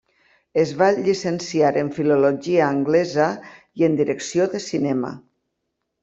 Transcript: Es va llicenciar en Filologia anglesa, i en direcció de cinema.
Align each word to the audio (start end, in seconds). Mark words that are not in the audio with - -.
Es 0.59 0.69
va 0.77 0.85
llicenciar 0.99 1.67
en 1.81 1.91
Filologia 1.97 2.63
anglesa, 2.77 3.27
i 3.81 3.85
en 3.89 3.99
direcció 4.03 4.49
de 4.55 4.63
cinema. 4.69 5.13